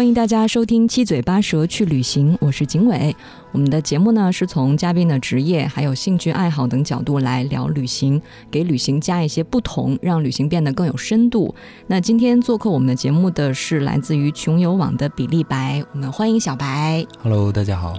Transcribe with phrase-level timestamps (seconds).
[0.00, 3.14] 欢迎大家收听《七嘴八舌去旅行》，我是景伟。
[3.52, 8.18] 我们的节目呢，是从嘉宾的职业、还有兴趣爱好等角度来聊旅行，
[8.50, 11.54] 给旅行加一些不同，让旅行变得更有深度。
[11.86, 17.04] 那今天做客我们的节目的是来自于穷游网的比利白，我们欢迎小白。
[17.22, 17.92] Hello，大家好。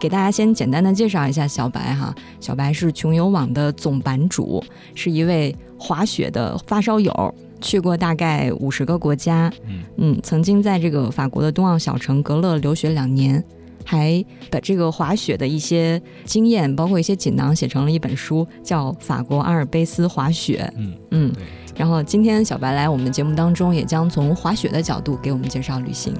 [0.00, 13.42] 给大家先简单的介绍一下小白哈，小白是穷游网的总版主，是一位滑雪的发烧友，去过大概五十个国家，嗯嗯，曾经在这个法国的东奥小城格勒留学两年，
[13.82, 20.70] 还把这个滑雪的一些经验，包括一些锦囊，写成了一本书，叫《法国阿尔卑斯滑雪》。
[21.10, 21.32] 嗯。
[21.74, 26.14] 然后今天小白来我们的节目当中，也将从滑雪的角度给我们介绍旅行。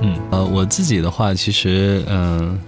[0.00, 2.58] 嗯，呃，我自己的话，其实，嗯、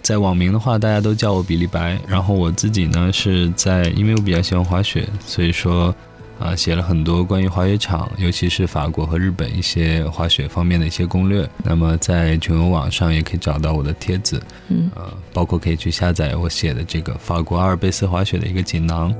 [0.00, 1.98] 在网名的话，大家都叫我比利白。
[2.06, 5.94] 然后我自己呢，是在因为我比较喜欢滑雪，所以说，
[6.38, 11.48] 啊、写了很多关于滑雪场，尤其是法国和日本一些滑雪方面的一些攻略。
[11.64, 19.14] 那么在穷游网上也可以找到我的帖子，嗯呃，包括可以去下载我写的这个法国阿尔卑斯滑雪的一个锦囊。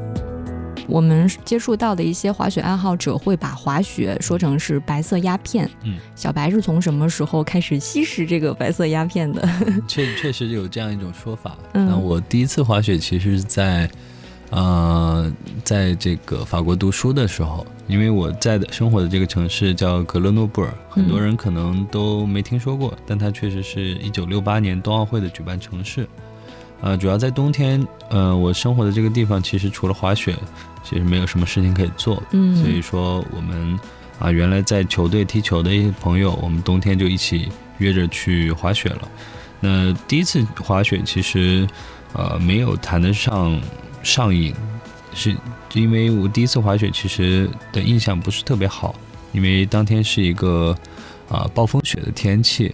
[0.88, 5.68] 我们接触到的一些滑雪爱好者会把滑雪说成是白色鸦片。
[5.82, 9.48] 嗯，小白是从什么时候开始吸食这个白色鸦片的？
[9.88, 11.56] 确确实有这样一种说法。
[11.72, 13.90] 嗯那我第一次滑雪其实是在，
[14.50, 15.32] 呃，
[15.64, 26.08] 在这个法国读书的时候，因为我在的生活的这个城市叫格勒诺布尔，很多人可能都没听说过，但它确实是一九六八年冬奥会的举办城市。
[26.82, 30.36] 呃，主要在冬天，呃，我生活的这个地方其实除了滑雪，
[30.84, 32.22] 其实没有什么事情可以做。
[32.32, 33.78] 嗯所以说我们
[34.18, 39.08] 啊，原来在球队踢球的一些朋友，我们冬天就一起约着去滑雪了。
[39.58, 41.66] 那第一次滑雪其实
[42.12, 43.58] 呃没有谈得上
[44.06, 44.54] 上瘾，
[45.12, 45.36] 是
[45.74, 48.94] 因为我第一次滑雪其实的印象不是特别好，
[49.32, 50.74] 因为当天是一个
[51.28, 52.72] 啊、暴风雪的天气。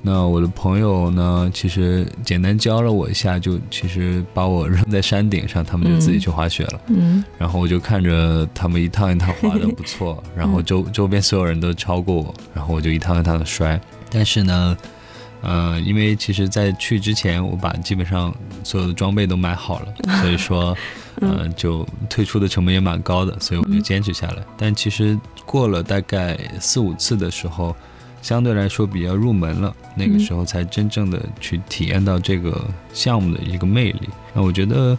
[0.00, 6.80] 那我的朋友呢，其实简单教了我一下，就其实把我扔在山顶上，他们就自己去滑雪了。
[6.86, 13.78] 嗯然后我就看着他们一趟一趟滑的不错，然后周周边所有人都超过我，然后我就一趟一趟的摔。
[14.08, 14.76] 但是呢，
[15.40, 18.34] 呃，因为其实在去之前，我把基本上
[18.64, 20.76] 所有的装备都买好了， 所以说，
[21.20, 24.42] 呃，就退出的成本也蛮高的，所以我就坚持下来。
[24.56, 27.74] 但其实过了大概四五次的时候，
[28.20, 32.60] 相对来说比较入门了，那个时候才真正的去体验到这个
[32.92, 34.08] 项目的一个魅力。
[34.34, 34.98] 那我觉得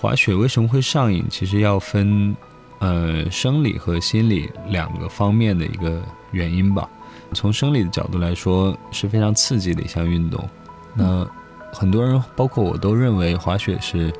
[0.00, 2.34] 滑雪为什么会上瘾，其实要分
[2.80, 6.02] 呃生理和心理两个方面的一个
[6.32, 6.88] 原因吧。
[7.32, 10.48] 从生理的角度来说，是非常刺激的一项运动。
[10.94, 11.26] 那
[11.72, 14.12] 很多人，包括我都认为滑雪是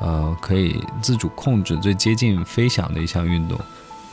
[0.00, 3.58] 呃可以自主控制、最接近飞翔的一项运动。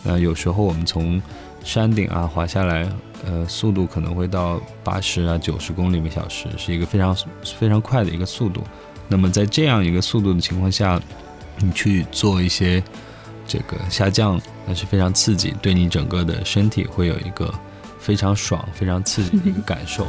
[0.04, 1.22] 那有时候我们从
[1.64, 2.92] 山顶啊滑下来，
[3.26, 7.16] 呃，速度可能会到八十啊、九十公里每小时，是一个非常
[7.58, 8.62] 非常快的一个速度。
[9.08, 11.02] 那么在这样一个速度的情况下，
[11.60, 12.84] 你去做一些
[13.48, 17.54] 这个下降，那是非常刺激，对你整个的身体会有一个
[18.04, 20.06] 非常爽、非常刺激的一个感受。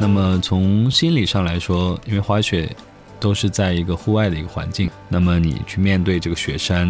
[0.00, 2.68] 那么从心理上来说，因为滑雪
[3.20, 6.88] 都是在一个户外的一个环境，那么你去面对这个雪山，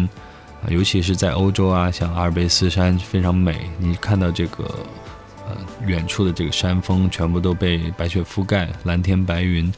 [0.63, 4.63] 啊，尤其是在欧洲啊，像阿尔卑斯山非常美，你看到这个
[5.47, 5.55] 呃
[5.85, 9.71] 远处的这个山峰全部都被白雪覆盖，蓝天白云，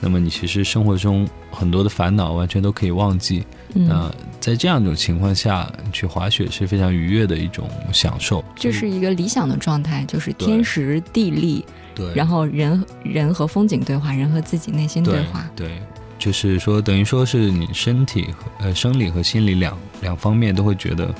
[0.00, 3.44] 那么你其实生活中很多的烦恼完全都可以忘记。
[3.76, 8.39] 嗯，那在这样一种情况下，去滑雪是非常愉悦的一种享受。
[8.60, 15.50] 这是一个理想的状态，就是天时地利，对，然后人人和风景对话，人和自己内心对对话。
[15.56, 15.80] 对，
[16.18, 21.12] 就是说等于说是你身体和呃生理和心理两两方面都会觉得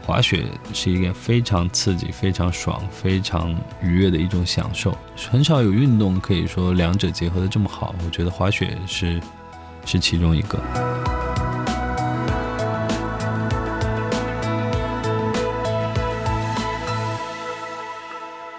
[0.00, 4.96] 滑雪是一件非常刺激、非常爽、非常愉悦的一种享受。
[5.28, 9.20] 很少有运动可以说两者结合的这么好，我觉得滑雪是
[9.84, 11.15] 是其中一个。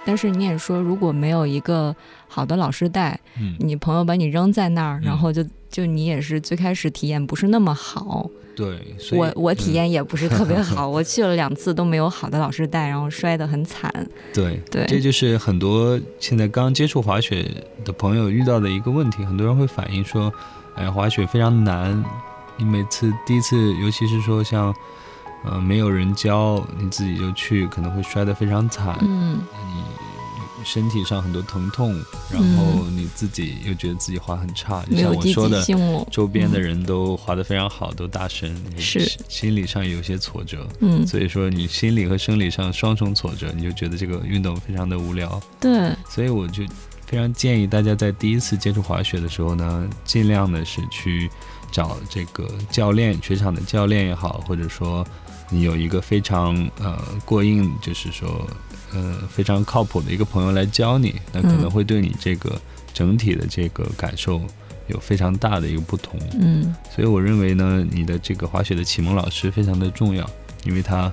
[0.08, 1.94] 但是你也说，如果没有一个
[2.30, 8.30] 好的老师带，嗯，你朋友把你扔在那儿，嗯然后就就你也是最开始体验不是那么好。
[8.56, 13.92] 对，所以我我体嗯验也不是特别 好，我去了两次都没有好的老师带，然后摔得很惨。
[14.34, 17.46] 对对这就是很多现在刚接触滑雪
[17.84, 19.26] 的朋友遇到的一个问题。
[19.26, 20.34] 很多人会反映说，
[20.76, 22.04] 哎，滑雪非常难，
[22.56, 24.74] 你每次第一次，尤其是说像，
[25.46, 28.98] 呃，没有人教，你自己就去，可能会摔得非常惨。
[29.02, 31.94] 嗯，你身体上很多疼痛，
[32.30, 35.64] 然后你自己又觉得自己滑很差，就像我说的，
[36.12, 40.68] 周边的人都滑得非常好，都大神，是心理上有些挫折。
[40.82, 45.42] 嗯，所以说你心理和生理上双重挫折，你就觉得这个运动非常的无聊。
[45.62, 46.64] 对，所以我就
[47.06, 51.30] 非常建议大家在第一次接触滑雪的时候呢，尽量的是去
[51.72, 55.06] 找这个教练，雪场的教练也好，或者说
[55.50, 58.48] 你有一个非常呃过硬，就是说。
[58.94, 62.58] 呃，非常靠谱的一个朋友来教你，那可能会对你这个
[62.94, 64.42] 整体的这个感受
[64.88, 66.18] 有非常大的一个不同。
[66.40, 70.28] 嗯，所以我认为呢，你的这个滑雪的启蒙老师非常的重要，
[70.64, 71.12] 因为他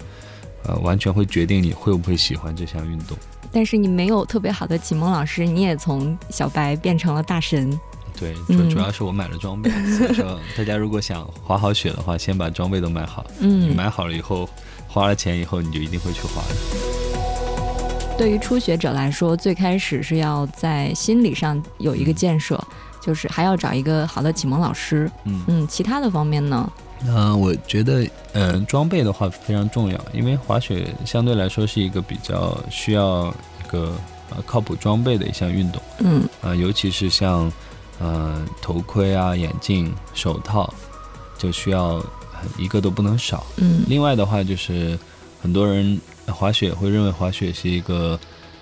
[0.63, 3.19] 呃完全会决定你会不会喜欢这项运动。
[3.51, 7.77] 但是你没有特别好的启蒙老师，你也从小白变成了大神。
[8.25, 13.25] 对，主主要是我买了装备，所以说大家如果想滑好雪的话，先把装备都买好。
[13.41, 14.49] 嗯，你买好了以后，
[14.89, 18.17] 花了钱以后，你就一定会去滑的。
[18.17, 22.59] 对于初学者来说，最开始是要在心理上有一个建设，
[23.03, 25.11] 就是还要找一个好的启蒙老师。
[25.25, 26.73] 嗯嗯，其他的方面呢？
[27.07, 33.29] 嗯，我觉得，嗯，装备的话非常重要，因为滑雪相对来说是一个比较需要
[33.63, 33.93] 一个
[34.31, 35.83] 呃靠谱装备的一项运动。
[35.99, 37.53] 嗯，啊，尤其是像
[37.99, 40.73] 呃头盔啊、眼镜、手套，
[41.39, 42.05] 就需要
[42.59, 43.47] 一个都不能少。
[43.57, 44.99] 嗯，另外的话就是
[45.41, 46.01] 很多人。
[46.27, 48.19] 滑雪会认为滑雪是一个，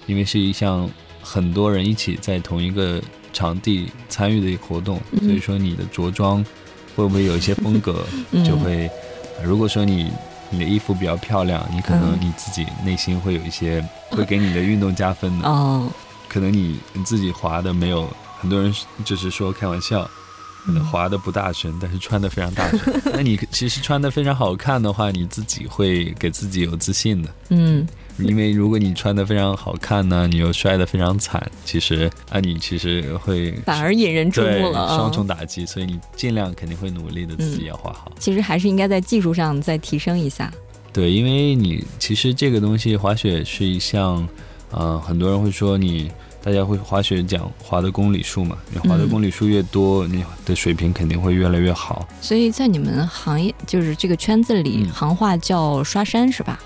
[0.06, 0.90] 因为是一项
[1.22, 3.00] 很多人一起在同一个
[3.32, 6.44] 场地参与的一个活动，所以说你的着装
[6.96, 8.04] 会不会有一些风格，
[8.44, 8.90] 就会，
[9.44, 10.10] 如果说你
[10.50, 13.80] 你的衣服比较漂亮，你可能你自己内心会有一些
[14.10, 15.46] 会给你的运动加分的。
[15.48, 15.88] 哦，
[16.28, 18.08] 可能你你自己滑的没有
[18.42, 18.70] 很多人
[19.06, 20.06] 就是说开玩笑。
[20.64, 22.78] 可能滑的不大神，但是穿的非常大神。
[23.12, 27.28] 那你其实穿的非常好看的话，你自己会给自己有自信的。
[27.48, 27.84] 嗯，
[28.18, 35.66] 因为如果你穿的非常好看呢，你又摔得非常惨，其实啊，你其实会反而引人注目了，双重打击。
[35.66, 38.12] 所以你尽量肯定会努力的自己要滑好。
[38.20, 40.48] 其实还是应该在技术上再提升一下。
[40.92, 44.24] 对，因为你其实这个东西滑雪是一项，
[44.70, 46.08] 呃，很多人会说你。
[46.42, 48.56] 大家会滑雪讲滑的公里数嘛？
[48.70, 52.08] 你滑的公里数越多，你的水平肯定会越来越好。
[52.20, 56.58] 所以在你们行业，就是这个圈子里，行话叫刷山是吧？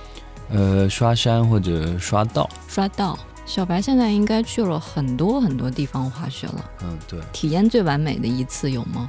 [0.49, 2.49] 呃，刷山或者刷道。
[2.67, 3.19] 刷道。
[3.45, 6.71] 小白现在应该去了很多很多地方滑雪了。
[6.83, 7.21] 嗯，对。
[7.33, 9.09] 体验最完美的一次有吗？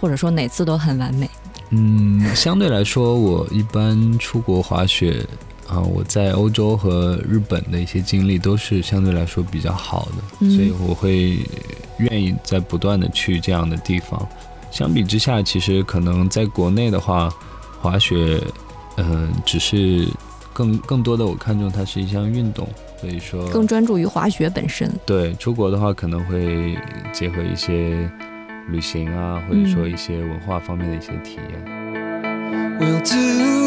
[0.00, 1.30] 或者说哪次都很完美？
[1.70, 5.24] 嗯，相对来说，我一般出国滑雪。
[5.72, 11.38] 啊，我在欧洲和日本的一些经历都是相对来说比较好的，所以我会
[11.96, 14.28] 愿意在不断的去这样的地方。
[14.70, 17.32] 相比之下，其实可能在国内的话，
[17.80, 18.38] 滑雪，
[18.98, 20.06] 嗯，只是
[20.52, 22.68] 更更多的我看重它是一项运动，
[23.00, 24.92] 所以说更专注于滑雪本身。
[25.06, 26.76] 对，出国的话可能会
[27.14, 28.10] 结合一些
[28.68, 32.78] 旅行啊，或者说一些文化方面的一些体验。
[32.78, 33.61] We'll do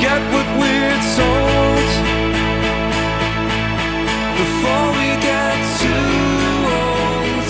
[0.00, 1.90] get what we're told
[4.40, 6.08] before we get too
[6.82, 7.48] old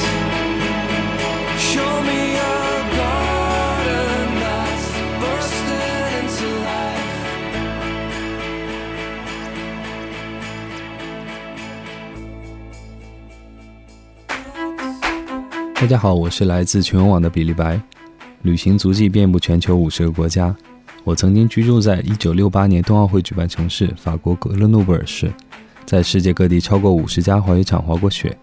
[1.59, 2.21] show me
[2.99, 4.87] garden that's
[5.21, 6.27] burst in
[15.75, 17.81] 大家好我是来自全网的比利白
[18.43, 20.55] 旅行足迹遍布全球五十个国家
[21.05, 25.31] 我曾经居住在一九六八年冬奥会举办城市法国格勒诺布尔市，
[25.85, 28.35] 在世界各地超过五十家滑雪场滑过雪。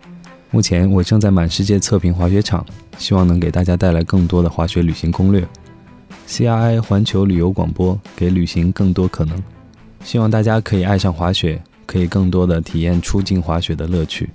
[0.51, 2.63] 目前我正在满世界测评滑雪场，
[2.99, 5.43] 希望能给大家带来更多的滑雪旅行攻略。
[6.27, 9.41] CRI 环球旅游广播给旅行更多可能，
[10.03, 14.29] 希望大家可以爱上滑雪，可以更多的体验出境滑雪的乐趣。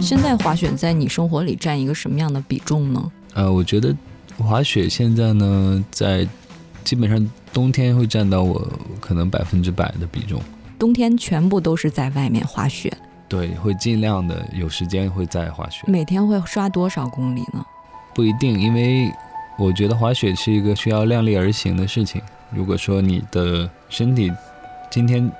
[0.00, 3.12] 现在滑雪在你生活里占一个什么样的比重呢？
[3.34, 3.94] 呃，我觉得
[4.42, 6.26] 滑雪现在呢，在
[6.84, 8.66] 基本上冬天会占到我
[9.00, 10.42] 可能百分之百的比重。
[10.78, 12.92] 冬天全部都是在外面滑雪，
[13.28, 15.84] 对，会尽量的有时间会在滑雪。
[15.86, 17.64] 每天会刷多少公里呢？
[18.14, 19.10] 不一定，因为
[19.58, 22.20] 我觉得滑雪是一个需要量力而行的事情。
[22.50, 24.30] 如果说你的身体
[24.90, 25.30] 今天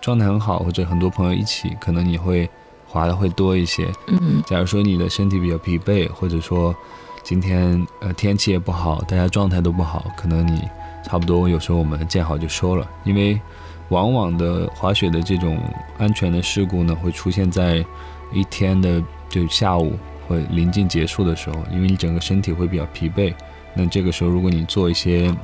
[0.00, 2.48] 状态很好，或者很多朋友一起，可能你会。
[2.84, 6.76] 滑的会多一些，嗯，假如说你的身体比较疲惫，或者说
[7.22, 10.68] 今天呃天气也不好，大家状态都不好，可能你
[11.04, 13.40] 差不多有时候我们见好就收了，因为
[13.88, 15.58] 往往的滑雪的这种
[15.98, 17.84] 安全的事故呢，会出现在
[18.32, 19.92] 一天的就下午
[20.26, 23.34] 或临近结束的时候，因为你整个身体会比较疲惫，
[23.74, 25.34] 那这个时候如果你做一些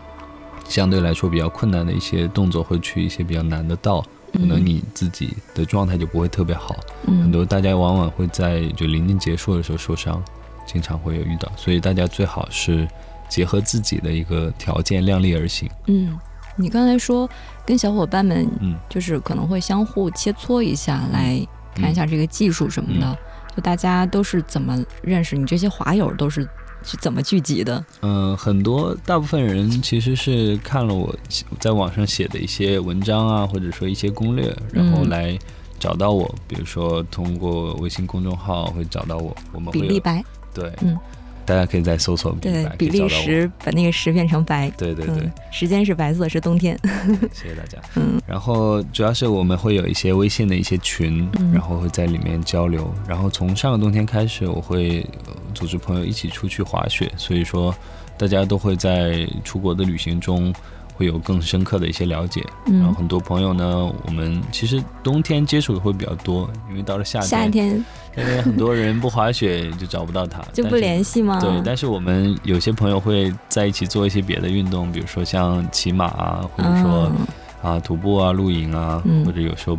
[0.65, 4.05] 相对来说比较困难的一些动作，会去一些比较难的道。
[4.31, 10.23] 可能你自己的状态就不会特别好，很多大家往往会在就临近结束的时候受伤，
[10.71, 12.87] 经常会有遇到，所以大家最好是
[13.29, 15.69] 结合自己的一个条件，量力而行。
[15.87, 16.17] 嗯，
[16.57, 17.29] 你刚才说
[17.65, 21.41] 跟小伙伴们，嗯，就是可能会相互切磋一下，来
[21.75, 23.19] 看一下这个技术什么的，
[23.57, 25.37] 就大家都是怎么认识？
[25.37, 26.47] 你这些滑友都是？
[26.85, 27.85] 是怎么聚集的？
[28.03, 31.13] 嗯，很多大部分人其实是看了我
[31.59, 35.37] 在网上写的一些文章啊，或者说一些攻略，然后来
[35.81, 36.33] 找到我。
[36.47, 40.25] 比如说通过微信公众号会找到我，我们比例白
[40.59, 40.99] 对，嗯。
[41.45, 44.71] 大家可以再搜索对比利时，把那个十变成白。
[44.77, 46.79] 对对对，时间是白色，是冬天。
[47.33, 47.79] 谢谢大家。
[47.95, 52.93] 嗯，然后主要是我们会有一些微信的一些群，然后会在里面交流。
[53.09, 55.03] 然后从上个冬天开始，我会
[55.55, 57.75] 组织朋友一起出去滑雪，所以说
[58.19, 60.55] 大家都会在出国的旅行中。
[60.99, 67.85] 会有更深刻的一些了解，然后很多朋友呢，我们其实冬天接触的会比较多，因为到了夏天，夏天，
[68.17, 71.39] 夏天很多人不滑雪就找不到他， 就不联系吗？
[71.41, 77.13] 对，但是我们有些朋友会在一起做一些别的运动，比如说像骑马啊，或者说
[77.63, 79.79] 啊徒步啊、露营啊，或者有时候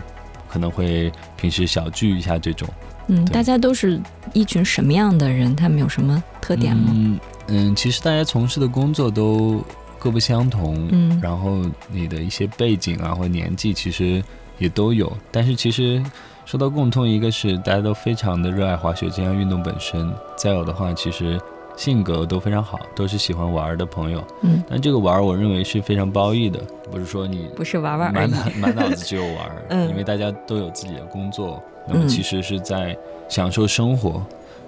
[0.50, 2.66] 可能会平时小聚一下这种。
[3.08, 4.00] 嗯，大家都是
[4.32, 5.54] 一群什么样的人？
[5.54, 6.94] 他们有什么特点吗？
[6.96, 9.62] 嗯嗯，其实大家从事的工作都。
[10.00, 14.24] 各不相同，嗯，然后你的一些背景啊或年纪其实
[14.58, 16.02] 也都有，但是其实
[16.46, 21.40] 说到共通，一个是大家都非常的热爱滑雪这项运动本身，再有的话，其实
[21.76, 26.60] 性格都非常好，都是喜欢玩的朋友，嗯，但这个玩我认为是非常褒义的，
[26.92, 34.26] 不是说你不 是玩玩满脑 满脑子只有玩， 嗯，因为大家都有自己的工作，那么其实是在享受生活，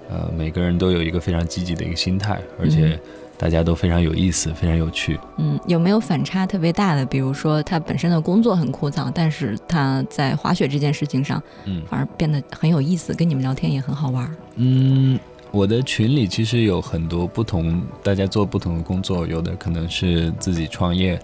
[0.08, 2.98] 呃，每个人都有一个非常积极的一个心态，而且。
[3.36, 5.18] 大家都非常有意思，非常有趣。
[5.38, 7.04] 嗯，有没有反差特别大的？
[7.04, 14.30] 比如说他本身的工作很枯燥，但是他在滑雪这件事情上，嗯，反而变得很有意思，跟你们聊天也很好玩。
[14.56, 15.18] 嗯，
[15.50, 21.20] 我的群里其实有很多不同，大家做不同的工作，有的可能是自己创业。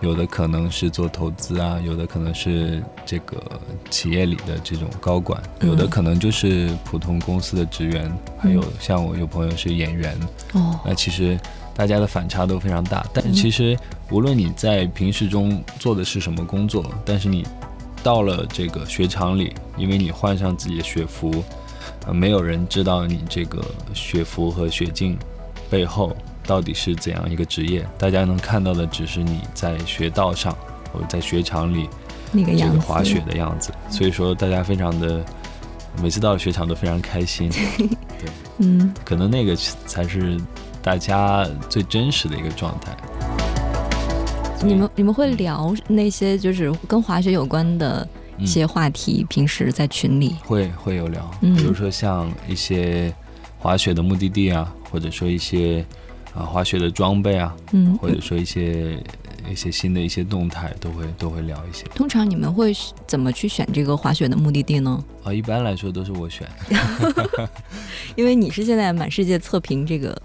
[0.00, 3.36] 有的可能是做投资啊，有的可能是这个
[3.90, 10.18] 企业里的这种高管，有的可能就是普通公司的职员，还有像我有朋友是演员。
[10.54, 11.38] 哦，那其实
[11.74, 13.06] 大家的反差都非常大。
[13.12, 13.78] 但是其实
[14.10, 17.46] 无论你在平时中做的是什么工作，但是你
[18.02, 21.44] 到了这个雪场里，因为你换上自己的雪服，
[22.06, 25.18] 呃，没有人知道你这个雪服和雪镜
[25.68, 26.16] 背后。
[26.46, 27.86] 到底是怎样一个职业？
[27.98, 30.56] 大家能看到的只是你在雪道上
[30.92, 31.88] 或者在雪场里
[32.32, 33.72] 那个样子，滑雪的样子。
[33.88, 35.24] 所以说，大家非常的
[36.02, 37.50] 每次到了雪场都非常开心。
[37.78, 38.28] 对，
[38.58, 39.54] 嗯，可能那个
[39.86, 40.40] 才是
[40.82, 42.96] 大家最真实的一个状态。
[44.64, 48.06] 你们你们会聊那些就是跟滑雪有关的
[48.38, 49.24] 一些话题？
[49.28, 53.14] 平时在群里会会有聊，比如说像一些
[53.58, 55.84] 滑雪的目的地啊，或者说一些。
[56.34, 59.02] 啊，滑雪的装备啊，嗯，或者说一些
[59.50, 61.84] 一些新的一些动态，都会都会聊一些。
[61.94, 62.72] 通常你们会
[63.06, 65.02] 怎么去选这个滑雪的目的地呢？
[65.24, 66.48] 啊，一般来说都是我选，
[68.16, 70.16] 因为你是现在满世界测评这个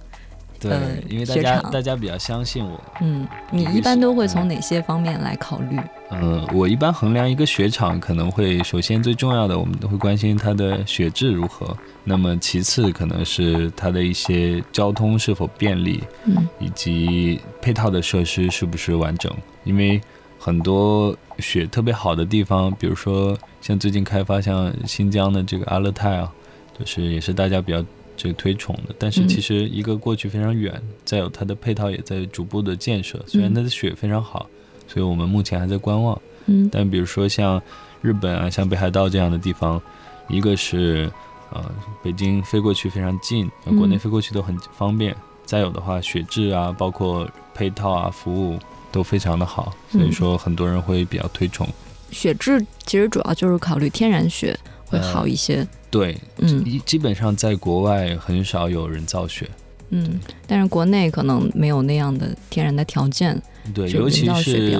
[0.70, 5.80] 呃对，因为大家大家比较相信我，嗯，你一般都会从哪些方面来考虑？
[6.12, 11.76] 嗯，我一般衡量一个雪场，可能会首先最重要的，我们都会关心它的雪质如何。
[12.04, 19.32] 那么其次可能是它的一些交通是否便利，嗯以及配套的设施是不是完整。
[19.64, 20.00] 因为
[20.38, 26.32] 很多雪特别好的地方，比如说像最近开发像新疆的这个阿勒泰啊，
[26.78, 27.84] 就是也是大家比较
[28.16, 28.96] 这个推崇的。
[28.98, 33.24] 但是嗯其实一个过去非常远，再有它的配套也在逐步的建设。
[33.28, 34.48] 虽然它的雪非常好，
[34.88, 36.20] 所以我们目前还在观望。
[36.48, 37.62] 嗯但比如说像
[38.02, 39.82] 日本啊，像北海道这样的地方，
[40.30, 41.12] 一个是
[41.52, 41.64] 呃
[42.04, 45.16] 北京飞过去非常近，国内飞过去都很方便。
[45.44, 48.60] 再有的话，雪质啊，包括配套啊，服务
[48.92, 51.68] 都非常的好，所以嗯说很多人会比较推崇。
[52.12, 55.68] 雪质其实主要就是考虑天然雪会好一些。
[55.96, 59.50] 对，嗯一基本上在国外很少有人造雪，
[59.92, 63.42] 嗯，但是国内可能没有那样的天然的条件，
[63.74, 64.78] 对，尤其是。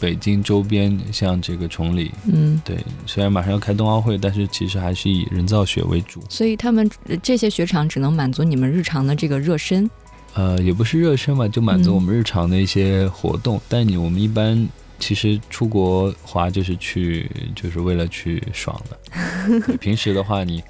[0.00, 6.20] 北京周边，像这个崇礼，嗯，对，虽然马上要开冬奥会，但是其实还是以人造雪为主。
[6.28, 9.88] 所以他们呃这些雪场只能满足你们日常的这个热身。
[10.34, 13.60] 呃，也不是热身吧，就满足嗯我们日常的一些活动。
[13.68, 14.68] 但你我们一般
[14.98, 19.76] 其实出国滑就是去，就是为了去爽的。
[19.78, 20.62] 平时的话，你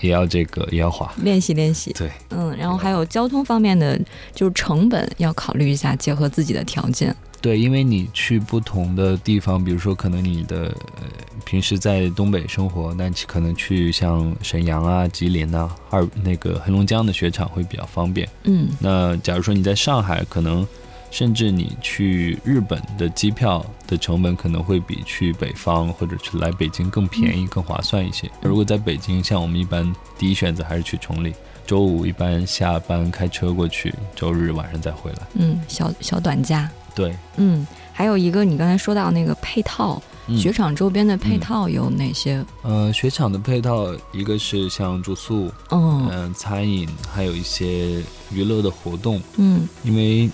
[0.00, 1.12] 也要这个也要滑。
[1.22, 4.00] 练习练习，对，嗯，然后还有交通方面的，
[4.34, 7.14] 就是成本要考虑一下，结合自己的条件。
[7.40, 11.02] 对，因为你去不同的地方，比如说可能你的呃
[11.44, 18.28] 平时在东北生活，那可能去像沈阳啊、吉林啊、二那个黑龙江的雪场会比较方便。
[18.44, 20.64] 嗯那假如说你在上海，可能
[21.12, 28.28] 甚至你去日本的机票的成本可能会比去北方或者去来北京更便宜、更划算一些。
[28.40, 31.34] 如果在北京，像我们一般第一选择还是去崇礼，
[31.66, 35.18] 周五一般下班开车过去，周日晚上再回来。
[35.34, 36.68] 嗯，小小短假。
[36.94, 42.42] 对，嗯，还有一个你刚才说到那个配套，嗯雪场周边的配套有哪些？
[42.62, 49.20] 呃，雪场的配套，一个是像住宿，嗯嗯、餐饮，还有一些娱乐的活动。
[49.36, 50.32] 嗯因为，嗯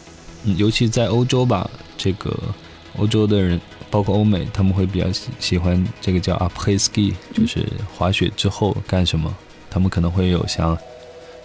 [0.56, 2.32] 尤其在欧洲吧，这个
[2.96, 9.34] 欧洲的人，包括欧美，他们会比较喜喜欢这个叫 après ski，就是滑雪之后干什么？
[9.70, 10.76] 他们可能会有像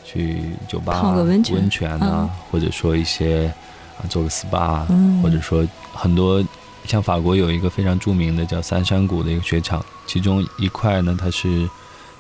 [0.06, 3.54] 去酒吧、泡个温泉泉啊，嗯或者说一些
[3.98, 6.44] 啊做个 SPA，、啊嗯，或者说很多
[6.86, 11.68] 像法国有一个非常著名的叫三山谷的一个雪场，其中一块呢，它是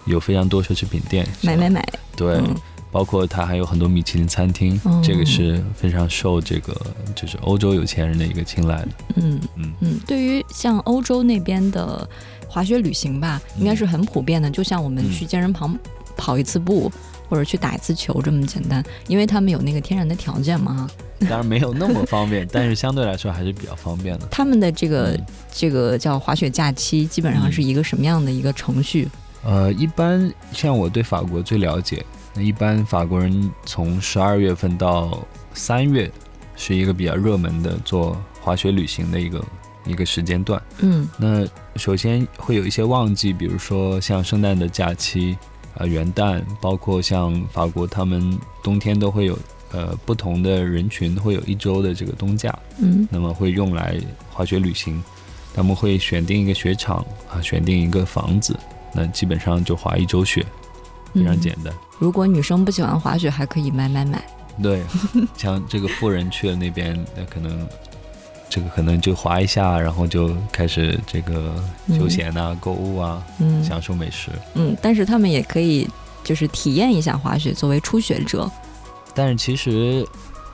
[0.05, 1.85] 有非常多奢侈品店，买买买。
[2.15, 2.35] 对。
[2.35, 2.55] 嗯
[2.93, 6.73] 包括它还有很多米其林餐厅，哦这个是非常受这个
[7.13, 8.89] 就是欧洲有钱人的一个青睐的。
[9.15, 12.07] 嗯嗯，嗯，对于像欧洲那边的
[12.47, 15.77] 滑雪旅行吧，应该是很普遍的，就像我们嗯去健身房
[16.15, 16.89] 跑一次步。
[17.29, 20.87] 或者去打一次球这么简单，因为他们有那个天然的条件嘛。
[21.21, 24.27] 当然没有那么方便， 但是相对来说还是比较方便的。
[24.29, 29.07] 他们的这个、嗯这个叫滑雪假期，基本上是一个什么样的一个程序？
[29.43, 36.11] 呃，一般像我对法国最了解，那一般法国人从十二月份到三月
[36.55, 39.45] 是一个比较热门的做滑雪旅行的一个
[39.85, 40.61] 一个时间段。
[40.79, 45.37] 嗯那首先会有一些旺季，比如说像圣诞的假期，
[45.75, 49.37] 啊、元旦，包括像法国，他们冬天都会有
[49.71, 53.99] 呃不同的人群会有一周的这个冬假，嗯那么会用来
[54.31, 55.03] 滑雪旅行。
[55.55, 58.57] 他们会选定一个雪场啊，选定一个房子，
[58.91, 60.43] 那基本上就滑一周雪，
[61.13, 61.73] 非常嗯简单。
[61.99, 64.23] 如果女生不喜欢滑雪，还可以买买买。
[64.61, 64.83] 对，
[65.37, 67.67] 像这个富人去了那边，那可能
[68.49, 71.55] 这个可能就滑一下，然后就开始这个
[71.89, 74.29] 休闲啊、购物啊、嗯享受美食。
[74.53, 75.87] 嗯，但是他们也可以
[76.23, 78.49] 就是体验一下滑雪，作为初学者。
[79.15, 80.05] 但是其实，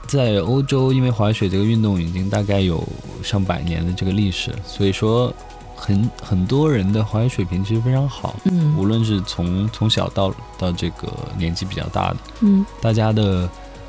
[0.06, 2.86] 在欧洲，因为滑雪这个运动已经大概有
[3.22, 5.32] 上百年的这个历史，所以说
[5.80, 8.76] 很很多人的滑雪水平其实非常好，嗯。
[8.76, 12.64] 无论是从从小到到这个年纪比较大的，嗯。
[12.80, 13.48] 大家的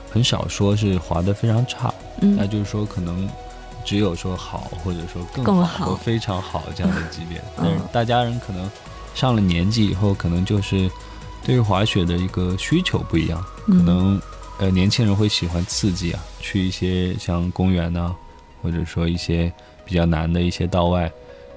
[0.10, 3.28] 很少说是滑的非常差，那嗯就是说可能。
[3.84, 7.66] 只有说好，或者说更更好、非常好这样的级别，嗯。
[7.66, 8.70] 但是大家人可能
[9.16, 10.88] 上了年纪以后，可能就是
[11.44, 14.22] 对于滑雪的一个需求不一样，可嗯能
[14.60, 18.16] 呃年轻人会喜欢刺激啊，去一些像公园呐、
[18.62, 19.52] 或者说一些
[19.84, 21.12] 比较难的一些道外，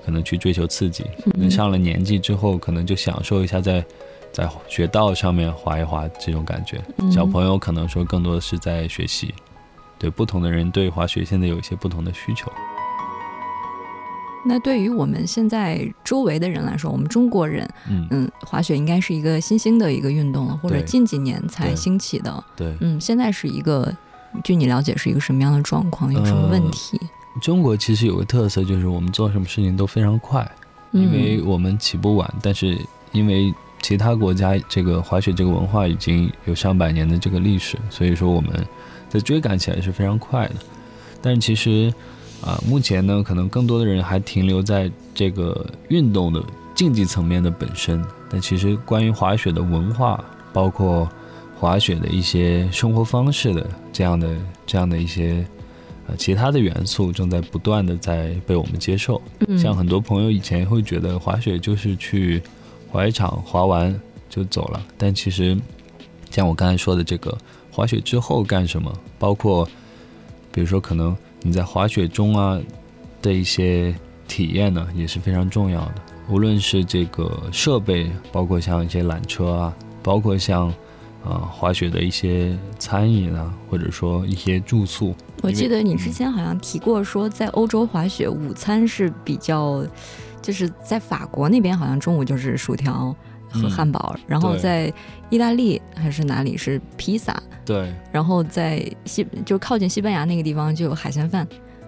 [0.04, 1.04] 可能去追求刺激。
[1.34, 3.84] 那嗯上了年纪之后，可能就享受一下在
[4.32, 6.82] 在雪道上面滑一滑这种感觉。
[6.98, 9.32] 嗯小朋友可能说更多的是在学习。
[9.96, 12.52] 对不同的人对滑雪现在有一些不同的需求。
[14.44, 22.44] 那对于我们现在周围的人来说，我们中国人，嗯嗯，滑雪应该是一个新兴的一个运动了，或者近几年才兴起的。
[22.54, 23.90] 对，嗯，现在是一个，
[24.42, 26.12] 据你了解是一个什么样的状况？
[26.12, 27.00] 有什么问题？
[27.40, 30.48] 中国其实有个特色，就是我们做什么事情都非常快，
[30.92, 32.78] 因为嗯我们起步晚，但是
[33.12, 38.64] 因为其他国家这个滑雪这个文化已经有上百年的这个历史，所以说我们
[39.08, 40.54] 在追赶起来是非常快的。
[41.20, 41.92] 但是其实
[42.40, 46.42] 啊、目前呢，可能更多的人还停留在这个运动的
[46.74, 51.08] 竞技层面的本身，但其实关于滑雪的文化，包括
[51.58, 55.42] 滑雪的一些生活方式的这样的这样的一些
[56.06, 59.20] 呃其他的元素，正在不断的在被我们接受。
[59.46, 62.42] 嗯像很多朋友以前会觉得滑雪就是去
[62.90, 65.56] 滑雪场滑完就走了，但其实
[66.30, 67.36] 像我刚才说的这个
[67.70, 69.66] 滑雪之后干什么，包括
[70.52, 72.60] 比如说可能你在滑雪中啊
[73.22, 73.94] 的一些
[74.28, 75.94] 体验呢，也是非常重要的。
[76.28, 80.72] 无论是这个设备，包括像一些缆车啊，包括像
[81.24, 89.84] 啊、滑雪的一些餐饮啊，或者说一些住宿，我记得你之嗯前好像提过，说在欧洲滑雪午餐是比较，
[90.42, 93.14] 就是在法国那边好像中午就是薯条
[93.48, 94.92] 和嗯汉堡，然后在
[95.30, 101.46] 意大利还是哪里是披萨，对，然后在西就靠近西班牙那个地方就有海鲜饭。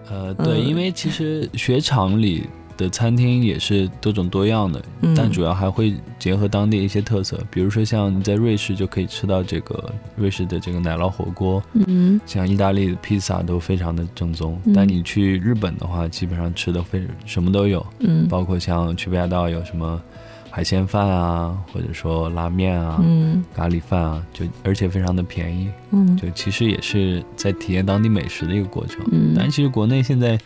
[0.09, 2.47] 呃，对，嗯因为其实 雪场里
[2.77, 14.59] 的餐厅也是多种多样的，嗯但主要还会结合当地一些特色，比如说像你在瑞士就可以吃到这个瑞士的这个奶酪火锅，嗯像意大利的披萨都非常的正宗。
[14.65, 19.99] 嗯但你去日本的话，基本上吃的非什么都有，嗯包括像去北海道有什么
[20.49, 29.05] 海鲜饭啊，或者说拉面啊、嗯咖喱饭啊，就而且非常的便宜，嗯就其实也是在体验当地美食的一个过程。
[29.11, 30.37] 嗯，但其实国内现在，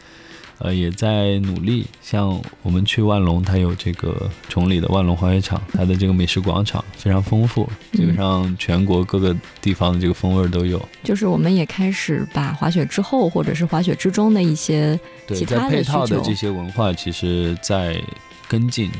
[0.63, 1.85] 呃，也在努力。
[2.01, 10.81] 像我们去万隆，它有这个崇礼的万隆滑雪场，它的这个美食广场非常丰富，基本上全国各个地方的这个风味儿都有。
[11.03, 18.01] 就是我们也开始把滑雪之后或者是滑雪之中的一些，其他的套的这些文化，其实在
[18.47, 18.91] 跟进，